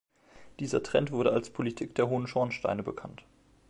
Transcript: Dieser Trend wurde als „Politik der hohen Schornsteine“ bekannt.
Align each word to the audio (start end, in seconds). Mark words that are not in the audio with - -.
Dieser 0.59 0.81
Trend 0.81 1.11
wurde 1.11 1.31
als 1.31 1.51
„Politik 1.51 1.93
der 1.93 2.09
hohen 2.09 2.25
Schornsteine“ 2.25 2.81
bekannt. 2.81 3.23